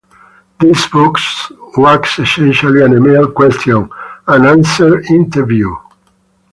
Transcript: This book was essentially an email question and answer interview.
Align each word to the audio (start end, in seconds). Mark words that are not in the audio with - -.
This 0.59 0.87
book 0.87 1.17
was 1.77 2.09
essentially 2.17 2.83
an 2.83 2.93
email 2.93 3.29
question 3.31 3.87
and 4.25 4.45
answer 4.47 4.99
interview. 5.01 5.75